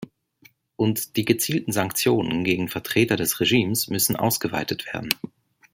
Und 0.77 1.15
die 1.15 1.25
gezielten 1.25 1.73
Sanktionen 1.73 2.43
gegen 2.43 2.69
Vertreter 2.69 3.17
des 3.17 3.39
Regimes 3.39 3.87
müssen 3.87 4.15
ausgeweitet 4.15 4.87
werden. 4.91 5.09